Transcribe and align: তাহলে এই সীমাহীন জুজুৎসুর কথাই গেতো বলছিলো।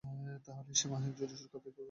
তাহলে 0.03 0.69
এই 0.69 0.75
সীমাহীন 0.75 1.11
জুজুৎসুর 1.11 1.49
কথাই 1.49 1.61
গেতো 1.61 1.67
বলছিলো। 1.67 1.79